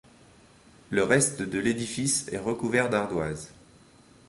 Le 0.89 1.03
reste 1.03 1.43
de 1.43 1.59
l'édifice 1.59 2.27
est 2.29 2.39
recouvert 2.39 2.89
d'ardoises. 2.89 3.53